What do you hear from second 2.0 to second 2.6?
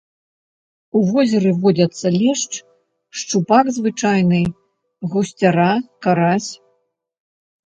лешч,